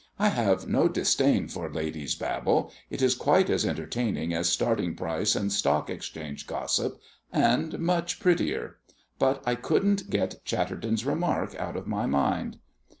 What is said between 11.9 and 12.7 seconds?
mind.